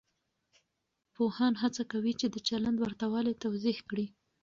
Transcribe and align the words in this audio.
پوهان 1.15 1.53
هڅه 1.61 1.83
کوي 1.91 2.13
چې 2.19 2.27
د 2.31 2.35
چلند 2.47 2.77
ورته 2.79 3.05
والی 3.13 3.33
توضیح 3.43 3.77
کړي. 3.89 4.05